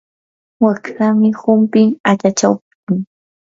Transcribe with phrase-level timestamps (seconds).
[0.63, 2.99] waqtamii humpin achachaptin.